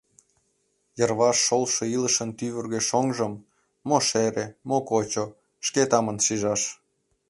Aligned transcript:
Йырваш 0.99 1.37
шолшо 1.45 1.83
илышын 1.95 2.29
тӱвыргӧ 2.37 2.79
шоҥжым— 2.89 3.33
Мо 3.87 3.97
шере, 4.07 4.45
мо 4.67 4.77
кочо— 4.89 5.25
шке 5.65 5.83
тамын 5.91 6.17
шижаш. 6.25 6.61